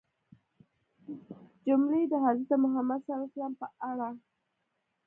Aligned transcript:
جملې 1.67 2.01
د 2.11 2.13
حضرت 2.25 2.49
محمد 2.63 2.99
ﷺ 3.07 3.51
په 3.61 3.67
اړه 3.89 4.09